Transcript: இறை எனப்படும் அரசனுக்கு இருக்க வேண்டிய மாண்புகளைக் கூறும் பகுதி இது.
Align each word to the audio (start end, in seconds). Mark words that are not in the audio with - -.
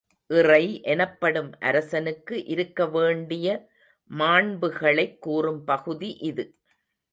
இறை 0.29 0.81
எனப்படும் 0.83 1.51
அரசனுக்கு 1.59 2.45
இருக்க 2.45 2.87
வேண்டிய 2.87 3.47
மாண்புகளைக் 4.11 5.17
கூறும் 5.19 5.63
பகுதி 5.63 6.17
இது. 6.23 6.45